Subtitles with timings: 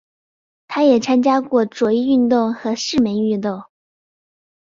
[0.67, 3.65] 他也参加过左翼运动和市民运动。